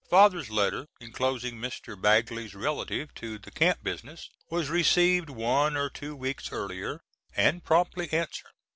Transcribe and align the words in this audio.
Father's 0.09 0.49
letter, 0.49 0.87
enclosing 0.99 1.57
Mr. 1.59 1.95
Bagley's 1.95 2.55
relative 2.55 3.13
to 3.13 3.37
the 3.37 3.51
Camp 3.51 3.83
business, 3.83 4.31
was 4.49 4.67
received 4.71 5.29
one 5.29 5.77
or 5.77 5.91
two 5.91 6.15
weeks 6.15 6.51
earlier, 6.51 7.01
and 7.35 7.63
promptly 7.63 8.11
answered. 8.11 8.49